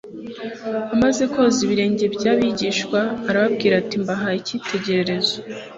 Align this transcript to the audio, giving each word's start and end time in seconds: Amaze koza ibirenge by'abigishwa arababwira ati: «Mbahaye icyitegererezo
Amaze 0.95 1.23
koza 1.33 1.59
ibirenge 1.65 2.05
by'abigishwa 2.15 2.99
arababwira 3.29 3.73
ati: 3.81 3.95
«Mbahaye 4.03 4.35
icyitegererezo 4.41 5.37